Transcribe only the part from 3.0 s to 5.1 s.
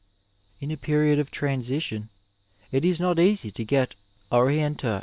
easy to get orientirt.